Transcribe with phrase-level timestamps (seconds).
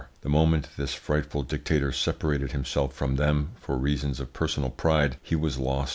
[0.21, 5.35] The moment this frightful dictator separated himself from them, for reasons of personal pride, he
[5.35, 5.89] was lost.